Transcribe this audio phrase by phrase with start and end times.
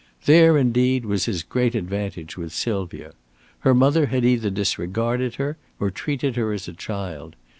[0.25, 3.11] There, indeed, was his great advantage with Sylvia.
[3.59, 7.35] Her mother had either disregarded her or treated her as a child.